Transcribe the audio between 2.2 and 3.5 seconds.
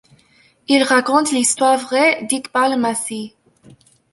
d'Iqbal Masih.